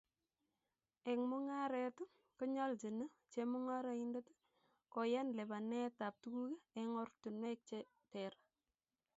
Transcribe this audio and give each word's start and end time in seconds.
Eng 1.11 1.21
mungaret 1.29 1.97
konyoljin 2.37 2.97
chemungaraindet 3.31 4.27
kooyan 4.93 5.29
lipanetab 5.37 6.13
tuguk 6.21 6.55
eng 6.79 6.89
ortinwek 7.03 7.59
che 7.67 7.79
ter 8.11 8.33